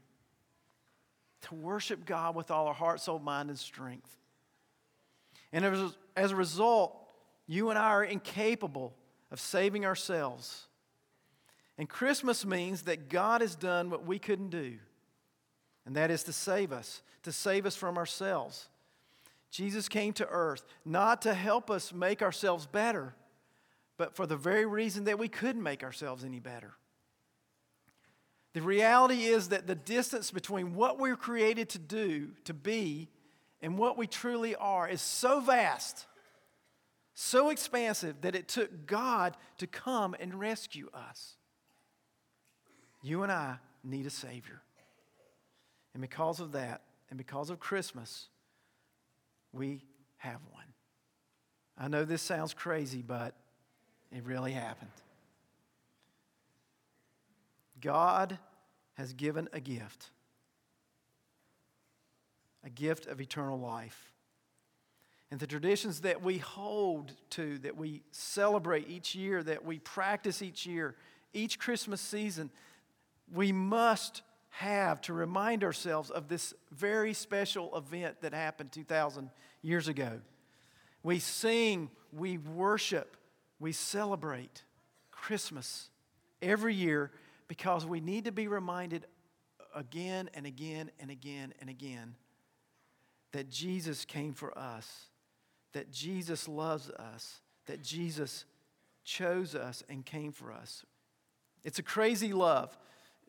to 1.43 1.55
worship 1.55 2.05
God 2.05 2.35
with 2.35 2.50
all 2.50 2.66
our 2.66 2.75
heart, 2.75 3.00
soul, 3.00 3.19
mind, 3.19 3.50
and 3.50 3.59
strength. 3.59 4.16
And 5.52 5.64
as 6.16 6.33
a 6.33 6.37
result, 6.37 6.97
you 7.47 7.71
and 7.71 7.78
I 7.78 7.87
are 7.87 8.05
incapable 8.05 8.95
of 9.31 9.40
saving 9.40 9.85
ourselves. 9.85 10.66
And 11.78 11.88
Christmas 11.88 12.45
means 12.47 12.83
that 12.83 13.09
God 13.09 13.40
has 13.42 13.54
done 13.54 13.90
what 13.90 14.06
we 14.06 14.18
couldn't 14.18 14.50
do, 14.50 14.75
and 15.85 15.95
that 15.97 16.11
is 16.11 16.23
to 16.25 16.33
save 16.33 16.73
us, 16.73 17.02
to 17.23 17.33
save 17.33 17.66
us 17.66 17.76
from 17.76 17.99
ourselves. 17.99 18.68
Jesus 19.50 19.88
came 19.88 20.12
to 20.14 20.28
earth 20.28 20.64
not 20.85 21.23
to 21.23 21.35
help 21.35 21.71
us 21.71 21.92
make 21.92 22.23
ourselves 22.23 22.66
better, 22.66 23.14
but 23.97 24.14
for 24.16 24.26
the 24.26 24.37
very 24.37 24.66
reason 24.66 25.04
that 25.04 25.18
we 25.18 25.28
couldn't 25.28 25.62
make 25.62 25.83
ourselves 25.83 26.25
any 26.25 26.40
better. 26.40 26.75
The 28.54 28.62
reality 28.62 29.25
is 29.25 29.50
that 29.50 29.66
the 29.66 29.75
distance 29.75 30.30
between 30.30 30.75
what 30.75 30.99
we're 30.99 31.16
created 31.16 31.68
to 31.71 31.78
do, 31.78 32.30
to 32.45 32.54
be, 32.54 33.09
and 33.61 33.76
what 33.76 33.99
we 33.99 34.06
truly 34.06 34.54
are 34.56 34.88
is 34.88 35.02
so 35.02 35.40
vast, 35.40 36.06
so 37.12 37.50
expansive, 37.50 38.23
that 38.23 38.35
it 38.35 38.49
took 38.49 38.87
God 38.87 39.37
to 39.59 39.66
come 39.66 40.16
and 40.18 40.40
rescue 40.40 40.88
us. 40.95 41.37
You 43.07 43.23
and 43.23 43.31
I 43.31 43.59
need 43.85 44.05
a 44.05 44.11
Savior. 44.11 44.61
And 45.95 46.01
because 46.01 46.41
of 46.41 46.51
that, 46.53 46.83
and 47.09 47.17
because 47.17 47.51
of 47.51 47.61
Christmas, 47.61 48.27
we 49.53 49.85
have 50.17 50.41
one. 50.51 50.65
I 51.79 51.87
know 51.87 52.05
this 52.05 52.21
sounds 52.21 52.53
crazy, 52.53 53.03
but 53.07 53.37
it 54.11 54.25
really 54.25 54.51
happened. 54.51 54.91
God 57.81 58.41
has 58.95 59.13
given 59.13 59.49
a 59.53 59.61
gift 59.61 60.11
a 62.65 62.71
gift 62.71 63.07
of 63.07 63.21
eternal 63.21 63.61
life. 63.61 64.13
And 65.31 65.39
the 65.39 65.47
traditions 65.47 66.01
that 66.01 66.21
we 66.21 66.39
hold 66.39 67.13
to, 67.31 67.59
that 67.59 67.77
we 67.77 68.03
celebrate 68.11 68.89
each 68.89 69.15
year, 69.15 69.45
that 69.45 69.65
we 69.65 69.79
practice 69.79 70.43
each 70.43 70.67
year, 70.67 70.97
each 71.33 71.61
Christmas 71.61 72.01
season, 72.01 72.51
we 73.33 73.52
must 73.52 74.23
have 74.50 75.00
to 75.02 75.12
remind 75.12 75.62
ourselves 75.62 76.11
of 76.11 76.28
this 76.28 76.54
very 76.71 77.12
special 77.12 77.76
event 77.76 78.21
that 78.23 78.33
happened 78.33 78.73
2,000 78.73 79.30
years 79.62 79.88
ago. 79.88 80.21
We 81.02 81.18
sing, 81.18 81.90
we 82.12 82.38
worship, 82.38 83.16
we 83.61 83.73
celebrate 83.73 84.64
Christmas 85.11 85.90
every 86.40 86.75
year 86.75 87.11
because 87.49 87.85
we 87.85 88.00
need 88.00 88.25
to 88.25 88.33
be 88.33 88.49
reminded 88.49 89.06
again 89.75 90.30
and 90.35 90.47
again 90.47 90.90
and 90.99 91.11
again 91.11 91.52
and 91.61 91.68
again 91.68 92.14
that 93.33 93.50
Jesus 93.50 94.04
came 94.04 94.33
for 94.33 94.56
us, 94.56 95.11
that 95.73 95.92
Jesus 95.92 96.49
loves 96.49 96.88
us, 96.90 97.40
that 97.66 97.83
Jesus 97.83 98.47
chose 99.04 99.54
us 99.54 99.85
and 99.88 100.04
came 100.04 100.33
for 100.33 100.50
us. 100.50 100.85
It's 101.62 101.78
a 101.78 101.83
crazy 101.83 102.33
love. 102.33 102.76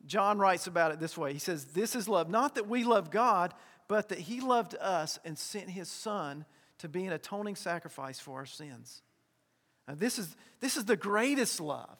John 0.07 0.39
writes 0.39 0.67
about 0.67 0.91
it 0.91 0.99
this 0.99 1.17
way 1.17 1.33
He 1.33 1.39
says, 1.39 1.65
This 1.65 1.95
is 1.95 2.09
love, 2.09 2.29
not 2.29 2.55
that 2.55 2.67
we 2.67 2.83
love 2.83 3.11
God, 3.11 3.53
but 3.87 4.09
that 4.09 4.19
He 4.19 4.41
loved 4.41 4.75
us 4.75 5.19
and 5.23 5.37
sent 5.37 5.69
His 5.69 5.89
Son 5.89 6.45
to 6.79 6.87
be 6.87 7.05
an 7.05 7.13
atoning 7.13 7.55
sacrifice 7.55 8.19
for 8.19 8.37
our 8.37 8.45
sins. 8.45 9.01
Now, 9.87 9.95
this, 9.95 10.19
is, 10.19 10.35
this 10.59 10.77
is 10.77 10.85
the 10.85 10.97
greatest 10.97 11.59
love 11.59 11.97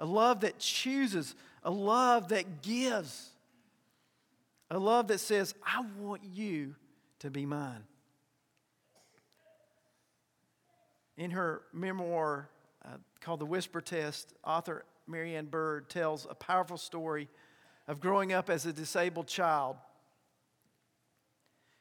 a 0.00 0.04
love 0.04 0.40
that 0.40 0.58
chooses, 0.58 1.36
a 1.62 1.70
love 1.70 2.28
that 2.28 2.62
gives, 2.62 3.30
a 4.68 4.78
love 4.78 5.06
that 5.08 5.20
says, 5.20 5.54
I 5.64 5.84
want 6.00 6.22
you 6.24 6.74
to 7.20 7.30
be 7.30 7.46
mine. 7.46 7.84
In 11.16 11.30
her 11.30 11.62
memoir 11.72 12.48
uh, 12.84 12.96
called 13.20 13.38
The 13.38 13.46
Whisper 13.46 13.80
Test, 13.80 14.34
author 14.44 14.84
Mary 15.06 15.36
Ann 15.36 15.46
Bird 15.46 15.90
tells 15.90 16.26
a 16.28 16.34
powerful 16.34 16.76
story 16.76 17.28
of 17.86 18.00
growing 18.00 18.32
up 18.32 18.48
as 18.48 18.64
a 18.66 18.72
disabled 18.72 19.26
child. 19.26 19.76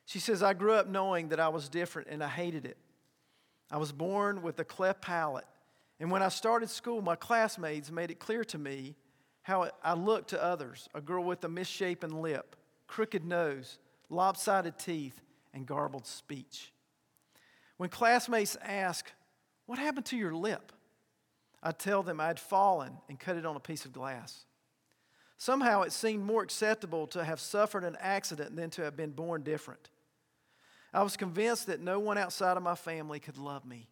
She 0.06 0.20
says, 0.20 0.44
I 0.44 0.54
grew 0.54 0.74
up 0.74 0.88
knowing 0.88 1.30
that 1.30 1.40
I 1.40 1.48
was 1.48 1.70
different 1.70 2.10
and 2.10 2.24
I 2.24 2.28
hated 2.28 2.66
it. 2.66 2.78
I 3.72 3.78
was 3.78 3.92
born 3.92 4.42
with 4.42 4.60
a 4.60 4.66
cleft 4.66 5.02
palate. 5.02 5.46
And 6.00 6.12
when 6.12 6.22
I 6.22 6.28
started 6.28 6.70
school, 6.70 7.02
my 7.02 7.16
classmates 7.16 7.90
made 7.90 8.12
it 8.12 8.20
clear 8.20 8.44
to 8.46 8.58
me 8.58 8.96
how 9.44 9.70
I 9.84 9.94
looked 9.94 10.32
to 10.32 10.44
others 10.44 10.90
a 10.94 11.00
girl 11.00 11.24
with 11.24 11.44
a 11.46 11.50
misshapen 11.50 12.22
lip, 12.22 12.56
crooked 12.88 13.24
nose, 13.24 13.80
lopsided 14.10 14.78
teeth, 14.78 15.22
and 15.54 15.66
garbled 15.66 16.06
speech. 16.06 16.74
When 17.78 17.90
classmates 17.90 18.58
ask, 18.62 19.10
What 19.66 19.80
happened 19.80 20.06
to 20.08 20.18
your 20.18 20.34
lip? 20.34 20.73
I 21.64 21.72
tell 21.72 22.04
them 22.04 22.20
I'd 22.20 22.40
fallen 22.40 22.98
and 23.08 23.18
cut 23.18 23.38
it 23.38 23.46
on 23.46 23.56
a 23.56 23.62
piece 23.62 23.86
of 23.86 23.94
glass. 23.94 24.44
Somehow 25.38 25.82
it 25.82 25.94
seemed 25.94 26.24
more 26.24 26.44
acceptable 26.44 27.08
to 27.08 27.24
have 27.24 27.40
suffered 27.40 27.86
an 27.86 27.98
accident 28.00 28.56
than 28.56 28.70
to 28.72 28.84
have 28.84 28.98
been 28.98 29.12
born 29.12 29.44
different. 29.44 29.90
I 30.94 31.02
was 31.04 31.18
convinced 31.18 31.68
that 31.68 31.80
no 31.82 32.00
one 32.00 32.18
outside 32.18 32.58
of 32.58 32.64
my 32.64 32.76
family 32.76 33.20
could 33.20 33.38
love 33.38 33.66
me. 33.66 33.88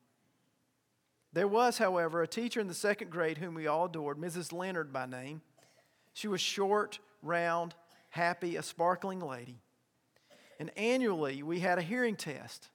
There 1.33 1.47
was, 1.47 1.77
however, 1.77 2.21
a 2.21 2.27
teacher 2.27 2.59
in 2.59 2.67
the 2.67 2.73
second 2.73 3.09
grade 3.09 3.37
whom 3.37 3.55
we 3.55 3.67
all 3.67 3.85
adored, 3.85 4.17
Mrs. 4.17 4.51
Leonard 4.51 4.91
by 4.91 5.05
name. 5.05 5.41
She 6.13 6.27
was 6.27 6.41
short, 6.41 6.99
round, 7.23 7.73
happy, 8.09 8.57
a 8.57 8.63
sparkling 8.63 9.21
lady. 9.21 9.61
And 10.59 10.71
annually, 10.77 11.41
we 11.41 11.61
had 11.61 11.79
a 11.79 11.81
hearing 11.81 12.17
test. 12.17 12.67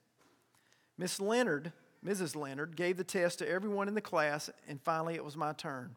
Miss 0.97 1.21
Leonard 1.21 1.71
Mrs. 2.05 2.35
Leonard 2.35 2.75
gave 2.75 2.97
the 2.97 3.03
test 3.03 3.39
to 3.39 3.49
everyone 3.49 3.87
in 3.87 3.93
the 3.93 4.01
class, 4.01 4.49
and 4.67 4.81
finally 4.81 5.15
it 5.15 5.25
was 5.25 5.35
my 5.35 5.53
turn. 5.53 5.95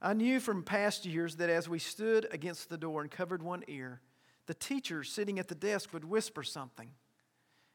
I 0.00 0.12
knew 0.12 0.40
from 0.40 0.62
past 0.62 1.06
years 1.06 1.36
that 1.36 1.50
as 1.50 1.68
we 1.68 1.78
stood 1.78 2.26
against 2.30 2.68
the 2.68 2.76
door 2.76 3.00
and 3.00 3.10
covered 3.10 3.42
one 3.42 3.64
ear, 3.68 4.00
the 4.46 4.54
teacher 4.54 5.02
sitting 5.04 5.38
at 5.38 5.48
the 5.48 5.54
desk 5.54 5.92
would 5.92 6.04
whisper 6.04 6.42
something, 6.42 6.90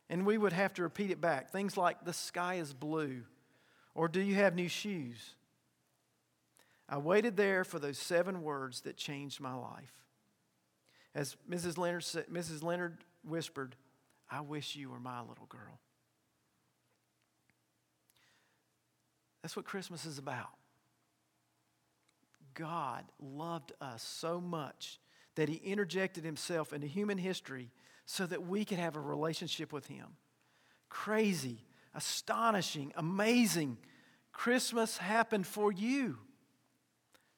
and 0.09 0.25
we 0.25 0.38
would 0.38 0.53
have 0.53 0.74
to 0.75 0.83
repeat 0.83 1.12
it 1.12 1.21
back. 1.21 1.51
Things 1.51 1.77
like, 1.77 2.05
the 2.05 2.13
sky 2.13 2.55
is 2.55 2.74
blue, 2.74 3.24
or 3.95 4.07
do 4.07 4.21
you 4.21 4.36
have 4.36 4.55
new 4.55 4.67
shoes? 4.67 5.36
I 6.88 6.98
waited 6.98 7.38
there 7.38 7.63
for 7.63 7.79
those 7.79 8.00
seven 8.00 8.41
words 8.41 8.81
that 8.81 8.98
changed 8.98 9.39
my 9.39 9.53
life. 9.53 9.93
As 11.15 11.36
Mrs. 11.50 11.77
Leonard, 11.77 12.03
Mrs. 12.03 12.63
Leonard 12.63 12.98
whispered, 13.24 13.75
I 14.29 14.41
wish 14.41 14.75
you 14.75 14.89
were 14.89 15.00
my 15.00 15.21
little 15.21 15.48
girl. 15.48 15.79
That's 19.41 19.55
what 19.55 19.65
Christmas 19.65 20.05
is 20.05 20.17
about. 20.17 20.49
God 22.53 23.05
loved 23.21 23.71
us 23.79 24.03
so 24.03 24.41
much 24.41 24.99
that 25.35 25.49
he 25.49 25.55
interjected 25.55 26.25
himself 26.25 26.73
into 26.73 26.87
human 26.87 27.17
history 27.17 27.71
so 28.05 28.25
that 28.25 28.45
we 28.45 28.65
could 28.65 28.79
have 28.79 28.97
a 28.97 29.01
relationship 29.01 29.71
with 29.71 29.87
him. 29.87 30.07
Crazy, 30.89 31.63
astonishing, 31.93 32.91
amazing. 32.97 33.77
Christmas 34.33 34.97
happened 34.97 35.47
for 35.47 35.71
you 35.71 36.17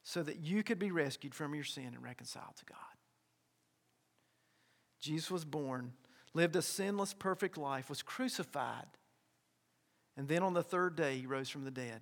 so 0.02 0.22
that 0.22 0.40
you 0.40 0.62
could 0.62 0.78
be 0.78 0.90
rescued 0.90 1.34
from 1.34 1.54
your 1.54 1.64
sin 1.64 1.86
and 1.86 2.02
reconciled 2.02 2.56
to 2.56 2.64
God. 2.64 2.78
Jesus 4.98 5.30
was 5.30 5.44
born, 5.44 5.92
lived 6.34 6.56
a 6.56 6.62
sinless, 6.62 7.14
perfect 7.14 7.56
life, 7.56 7.88
was 7.88 8.02
crucified 8.02 8.86
and 10.16 10.28
then 10.28 10.42
on 10.42 10.52
the 10.52 10.62
third 10.62 10.96
day, 10.96 11.18
he 11.18 11.26
rose 11.26 11.48
from 11.48 11.64
the 11.64 11.70
dead. 11.70 12.00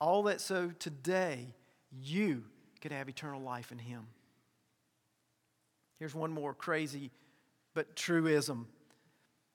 All 0.00 0.24
that 0.24 0.40
so 0.40 0.70
today 0.78 1.54
you 1.90 2.44
could 2.80 2.92
have 2.92 3.08
eternal 3.08 3.40
life 3.40 3.72
in 3.72 3.78
him. 3.78 4.06
Here's 5.98 6.14
one 6.14 6.32
more 6.32 6.54
crazy 6.54 7.10
but 7.74 7.94
truism. 7.96 8.66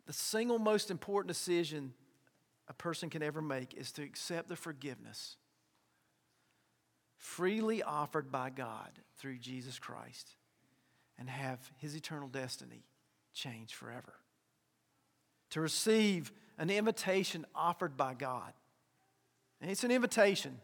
The 0.06 0.14
single 0.14 0.60
most 0.60 0.92
important 0.92 1.28
decision 1.28 1.94
a 2.68 2.74
person 2.74 3.10
can 3.10 3.22
ever 3.22 3.42
make 3.42 3.74
is 3.74 3.92
to 3.94 4.04
accept 4.04 4.50
the 4.50 4.56
forgiveness 4.56 5.38
freely 7.18 7.82
offered 7.82 8.32
by 8.32 8.50
God 8.50 8.92
through 9.18 9.38
Jesus 9.38 9.80
Christ 9.80 10.36
and 11.18 11.30
have 11.30 11.60
his 11.78 11.96
eternal 11.96 12.28
destiny 12.28 12.84
change 13.34 13.74
forever. 13.74 14.14
To 15.52 15.62
receive 15.62 16.32
an 16.58 16.70
invitation 16.70 17.46
offered 17.54 17.98
by 17.98 18.14
God. 18.14 18.54
And 19.62 19.70
it's 19.70 19.84
an 19.84 19.92
invitation. 19.92 20.60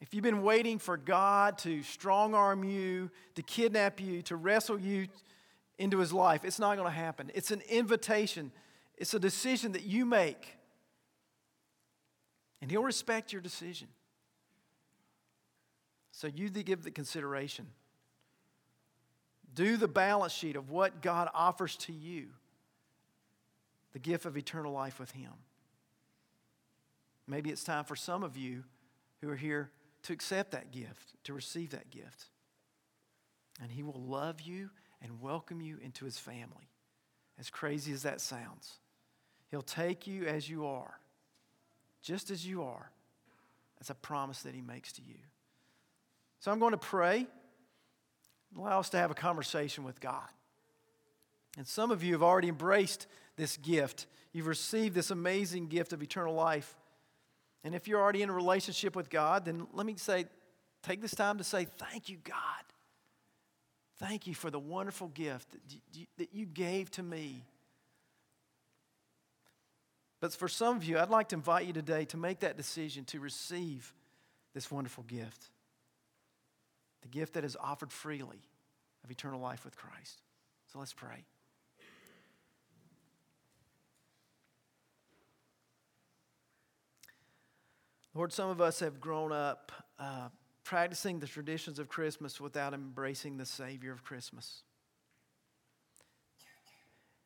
If 0.00 0.14
you've 0.14 0.24
been 0.24 0.42
waiting 0.42 0.78
for 0.78 0.96
God 0.96 1.58
to 1.58 1.82
strong 1.82 2.34
arm 2.34 2.64
you, 2.64 3.10
to 3.36 3.42
kidnap 3.42 4.00
you, 4.00 4.22
to 4.22 4.36
wrestle 4.36 4.78
you 4.78 5.06
into 5.78 5.98
his 5.98 6.12
life, 6.12 6.44
it's 6.44 6.58
not 6.58 6.76
going 6.76 6.88
to 6.88 6.96
happen. 6.96 7.30
It's 7.34 7.50
an 7.50 7.62
invitation, 7.68 8.52
it's 8.96 9.14
a 9.14 9.20
decision 9.20 9.72
that 9.72 9.84
you 9.84 10.04
make. 10.04 10.56
And 12.60 12.70
he'll 12.70 12.82
respect 12.82 13.32
your 13.32 13.42
decision. 13.42 13.88
So 16.12 16.26
you 16.26 16.48
give 16.50 16.84
the 16.84 16.90
consideration. 16.90 17.66
Do 19.54 19.76
the 19.76 19.88
balance 19.88 20.32
sheet 20.32 20.56
of 20.56 20.70
what 20.70 21.02
God 21.02 21.28
offers 21.34 21.76
to 21.78 21.92
you 21.92 22.28
the 23.92 23.98
gift 23.98 24.24
of 24.24 24.36
eternal 24.36 24.72
life 24.72 24.98
with 24.98 25.12
Him. 25.12 25.32
Maybe 27.26 27.50
it's 27.50 27.64
time 27.64 27.84
for 27.84 27.96
some 27.96 28.22
of 28.22 28.36
you 28.36 28.64
who 29.20 29.28
are 29.28 29.36
here 29.36 29.70
to 30.02 30.12
accept 30.12 30.50
that 30.52 30.72
gift, 30.72 31.14
to 31.24 31.32
receive 31.32 31.70
that 31.70 31.90
gift. 31.90 32.26
And 33.60 33.70
He 33.70 33.82
will 33.82 34.00
love 34.00 34.40
you 34.40 34.70
and 35.00 35.20
welcome 35.20 35.60
you 35.60 35.78
into 35.82 36.04
His 36.04 36.18
family, 36.18 36.70
as 37.38 37.50
crazy 37.50 37.92
as 37.92 38.02
that 38.02 38.20
sounds. 38.20 38.78
He'll 39.50 39.62
take 39.62 40.06
you 40.06 40.26
as 40.26 40.48
you 40.48 40.66
are, 40.66 40.98
just 42.02 42.30
as 42.30 42.46
you 42.46 42.62
are. 42.62 42.90
That's 43.78 43.90
a 43.90 43.94
promise 43.94 44.42
that 44.42 44.54
He 44.54 44.62
makes 44.62 44.92
to 44.94 45.02
you. 45.02 45.18
So 46.40 46.50
I'm 46.50 46.58
going 46.58 46.72
to 46.72 46.78
pray, 46.78 47.26
allow 48.56 48.80
us 48.80 48.90
to 48.90 48.96
have 48.96 49.10
a 49.10 49.14
conversation 49.14 49.84
with 49.84 50.00
God. 50.00 50.28
And 51.56 51.66
some 51.66 51.90
of 51.90 52.02
you 52.02 52.12
have 52.12 52.22
already 52.22 52.48
embraced 52.48 53.06
this 53.36 53.56
gift. 53.56 54.06
You've 54.32 54.46
received 54.46 54.94
this 54.94 55.10
amazing 55.10 55.68
gift 55.68 55.92
of 55.92 56.02
eternal 56.02 56.34
life. 56.34 56.76
And 57.64 57.74
if 57.74 57.86
you're 57.86 58.00
already 58.00 58.22
in 58.22 58.30
a 58.30 58.32
relationship 58.32 58.96
with 58.96 59.10
God, 59.10 59.44
then 59.44 59.66
let 59.72 59.86
me 59.86 59.94
say, 59.96 60.24
take 60.82 61.00
this 61.00 61.14
time 61.14 61.38
to 61.38 61.44
say, 61.44 61.64
Thank 61.64 62.08
you, 62.08 62.18
God. 62.24 62.36
Thank 63.98 64.26
you 64.26 64.34
for 64.34 64.50
the 64.50 64.58
wonderful 64.58 65.08
gift 65.08 65.48
that 66.18 66.34
you 66.34 66.46
gave 66.46 66.90
to 66.92 67.02
me. 67.02 67.44
But 70.20 70.32
for 70.32 70.48
some 70.48 70.76
of 70.76 70.84
you, 70.84 70.98
I'd 70.98 71.10
like 71.10 71.28
to 71.30 71.36
invite 71.36 71.66
you 71.66 71.72
today 71.72 72.04
to 72.06 72.16
make 72.16 72.40
that 72.40 72.56
decision 72.56 73.04
to 73.06 73.20
receive 73.20 73.92
this 74.54 74.70
wonderful 74.70 75.04
gift 75.04 75.50
the 77.02 77.08
gift 77.08 77.34
that 77.34 77.44
is 77.44 77.56
offered 77.60 77.92
freely 77.92 78.40
of 79.02 79.10
eternal 79.10 79.40
life 79.40 79.64
with 79.64 79.76
Christ. 79.76 80.22
So 80.72 80.78
let's 80.78 80.92
pray. 80.92 81.24
Lord, 88.14 88.32
some 88.32 88.50
of 88.50 88.60
us 88.60 88.80
have 88.80 89.00
grown 89.00 89.32
up 89.32 89.72
uh, 89.98 90.28
practicing 90.64 91.18
the 91.18 91.26
traditions 91.26 91.78
of 91.78 91.88
Christmas 91.88 92.40
without 92.40 92.74
embracing 92.74 93.38
the 93.38 93.46
Savior 93.46 93.92
of 93.92 94.04
Christmas. 94.04 94.62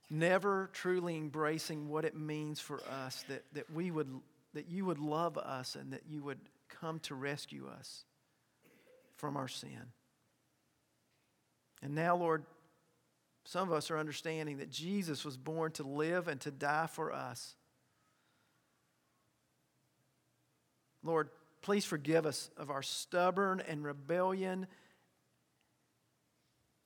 Never 0.09 0.71
truly 0.73 1.17
embracing 1.17 1.89
what 1.89 2.05
it 2.05 2.17
means 2.17 2.61
for 2.61 2.81
us 3.05 3.25
that, 3.29 3.45
that, 3.55 3.71
we 3.73 3.91
would, 3.91 4.09
that 4.55 4.69
you 4.69 4.85
would 4.85 5.01
love 5.01 5.37
us 5.37 5.75
and 5.75 5.93
that 5.93 6.03
you 6.09 6.23
would 6.23 6.39
come 6.69 7.01
to 7.01 7.15
rescue 7.15 7.69
us 7.69 8.05
from 9.17 9.37
our 9.37 9.49
sin. 9.49 9.93
And 11.83 11.95
now, 11.95 12.17
Lord, 12.17 12.45
some 13.45 13.69
of 13.69 13.75
us 13.75 13.91
are 13.91 13.99
understanding 13.99 14.59
that 14.59 14.71
Jesus 14.71 15.25
was 15.25 15.37
born 15.37 15.73
to 15.73 15.83
live 15.83 16.29
and 16.29 16.41
to 16.43 16.51
die 16.51 16.87
for 16.87 17.13
us. 17.13 17.57
Lord, 21.07 21.31
please 21.63 21.85
forgive 21.85 22.27
us 22.27 22.51
of 22.57 22.71
our 22.71 22.83
stubborn 22.83 23.63
and 23.67 23.85
rebellion 23.85 24.67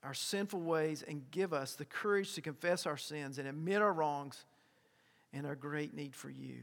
our 0.02 0.14
sinful 0.14 0.60
ways 0.60 1.04
and 1.06 1.30
give 1.30 1.52
us 1.52 1.74
the 1.74 1.84
courage 1.84 2.34
to 2.34 2.40
confess 2.40 2.86
our 2.86 2.96
sins 2.96 3.38
and 3.38 3.46
admit 3.46 3.82
our 3.82 3.92
wrongs 3.92 4.46
and 5.32 5.46
our 5.46 5.54
great 5.54 5.94
need 5.94 6.14
for 6.14 6.30
you 6.30 6.62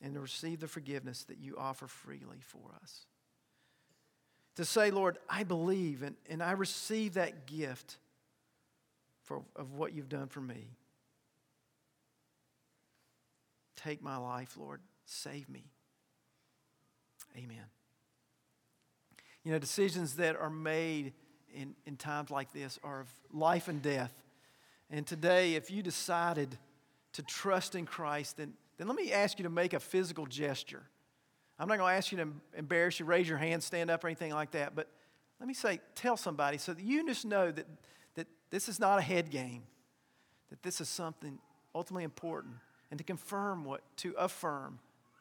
and 0.00 0.14
to 0.14 0.20
receive 0.20 0.60
the 0.60 0.68
forgiveness 0.68 1.24
that 1.24 1.38
you 1.38 1.56
offer 1.56 1.86
freely 1.86 2.40
for 2.40 2.76
us. 2.82 3.06
To 4.56 4.64
say, 4.64 4.90
Lord, 4.90 5.18
I 5.30 5.44
believe 5.44 6.02
and, 6.02 6.16
and 6.28 6.42
I 6.42 6.52
receive 6.52 7.14
that 7.14 7.46
gift 7.46 7.98
for, 9.22 9.42
of 9.54 9.72
what 9.74 9.94
you've 9.94 10.08
done 10.08 10.26
for 10.26 10.40
me. 10.40 10.76
Take 13.76 14.02
my 14.02 14.16
life, 14.16 14.56
Lord. 14.58 14.80
Save 15.06 15.48
me. 15.48 15.64
Amen. 17.36 17.64
You 19.44 19.52
know, 19.52 19.58
decisions 19.58 20.16
that 20.16 20.36
are 20.36 20.50
made 20.50 21.12
in, 21.54 21.74
in 21.86 21.96
times 21.96 22.30
like 22.30 22.52
this 22.52 22.78
are 22.82 23.00
of 23.00 23.08
life 23.32 23.68
and 23.68 23.82
death. 23.82 24.12
And 24.90 25.06
today, 25.06 25.54
if 25.54 25.70
you 25.70 25.82
decided 25.82 26.56
to 27.14 27.22
trust 27.22 27.74
in 27.74 27.86
Christ, 27.86 28.36
then, 28.36 28.54
then 28.78 28.86
let 28.86 28.96
me 28.96 29.12
ask 29.12 29.38
you 29.38 29.44
to 29.44 29.50
make 29.50 29.72
a 29.72 29.80
physical 29.80 30.26
gesture. 30.26 30.82
I'm 31.58 31.68
not 31.68 31.78
going 31.78 31.92
to 31.92 31.96
ask 31.96 32.12
you 32.12 32.18
to 32.18 32.28
embarrass 32.56 32.98
you, 32.98 33.06
raise 33.06 33.28
your 33.28 33.38
hand, 33.38 33.62
stand 33.62 33.90
up, 33.90 34.04
or 34.04 34.08
anything 34.08 34.32
like 34.32 34.52
that. 34.52 34.74
But 34.74 34.88
let 35.40 35.46
me 35.46 35.54
say, 35.54 35.80
tell 35.94 36.16
somebody 36.16 36.58
so 36.58 36.72
that 36.72 36.82
you 36.82 37.06
just 37.06 37.24
know 37.24 37.50
that, 37.50 37.66
that 38.14 38.26
this 38.50 38.68
is 38.68 38.78
not 38.78 38.98
a 38.98 39.02
head 39.02 39.30
game, 39.30 39.62
that 40.50 40.62
this 40.62 40.80
is 40.80 40.88
something 40.88 41.38
ultimately 41.74 42.04
important, 42.04 42.54
and 42.90 42.98
to 42.98 43.04
confirm 43.04 43.64
what, 43.64 43.80
to 43.98 44.14
affirm 44.18 44.78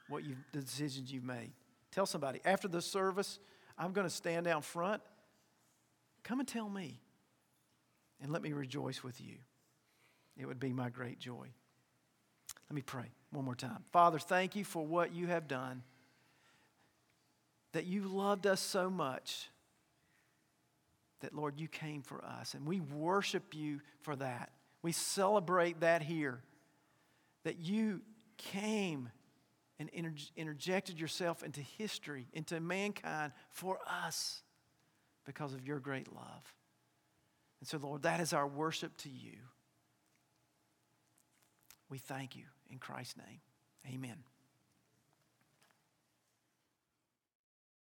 what 0.09 0.23
you 0.23 0.35
the 0.51 0.59
decisions 0.59 1.11
you've 1.11 1.23
made. 1.23 1.51
Tell 1.91 2.05
somebody 2.05 2.39
after 2.45 2.67
the 2.67 2.81
service, 2.81 3.39
I'm 3.77 3.91
going 3.91 4.07
to 4.07 4.13
stand 4.13 4.45
down 4.45 4.61
front. 4.61 5.01
Come 6.23 6.39
and 6.39 6.47
tell 6.47 6.69
me, 6.69 6.99
and 8.21 8.31
let 8.31 8.41
me 8.41 8.53
rejoice 8.53 9.03
with 9.03 9.19
you. 9.19 9.35
It 10.37 10.45
would 10.45 10.59
be 10.59 10.71
my 10.71 10.89
great 10.89 11.19
joy. 11.19 11.47
Let 12.69 12.75
me 12.75 12.81
pray 12.81 13.11
one 13.31 13.43
more 13.43 13.55
time. 13.55 13.83
Father, 13.91 14.19
thank 14.19 14.55
you 14.55 14.63
for 14.63 14.85
what 14.85 15.13
you 15.13 15.27
have 15.27 15.47
done, 15.47 15.83
that 17.73 17.85
you 17.85 18.03
loved 18.03 18.47
us 18.47 18.61
so 18.61 18.89
much 18.89 19.49
that, 21.21 21.35
Lord, 21.35 21.59
you 21.59 21.67
came 21.67 22.01
for 22.01 22.23
us, 22.23 22.53
and 22.53 22.65
we 22.65 22.79
worship 22.79 23.53
you 23.53 23.81
for 24.01 24.15
that. 24.15 24.51
We 24.81 24.91
celebrate 24.91 25.81
that 25.81 26.01
here, 26.01 26.41
that 27.43 27.59
you 27.59 28.01
came 28.37 29.09
and 29.89 30.17
interjected 30.35 30.99
yourself 30.99 31.43
into 31.43 31.61
history, 31.61 32.27
into 32.33 32.59
mankind 32.59 33.33
for 33.49 33.79
us 34.05 34.43
because 35.25 35.53
of 35.53 35.65
your 35.65 35.79
great 35.79 36.13
love. 36.13 36.55
And 37.59 37.67
so, 37.67 37.77
Lord, 37.77 38.03
that 38.03 38.19
is 38.19 38.33
our 38.33 38.47
worship 38.47 38.95
to 38.97 39.09
you. 39.09 39.37
We 41.89 41.97
thank 41.97 42.35
you 42.35 42.45
in 42.69 42.77
Christ's 42.77 43.17
name. 43.17 43.41
Amen. 43.93 44.23